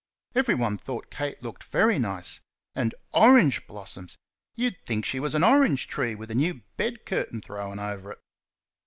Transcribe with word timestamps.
Everyone 0.33 0.79
thought 0.79 1.11
Kate 1.11 1.43
looked 1.43 1.63
very 1.65 1.99
nice 1.99 2.39
and 2.73 2.95
orange 3.13 3.67
blossoms! 3.67 4.17
You'd 4.55 4.83
think 4.83 5.05
she 5.05 5.19
was 5.19 5.35
an 5.35 5.43
orange 5.43 5.87
tree 5.87 6.15
with 6.15 6.31
a 6.31 6.33
new 6.33 6.63
bed 6.75 7.05
curtain 7.05 7.39
thrown 7.39 7.77
over 7.77 8.13
it. 8.13 8.19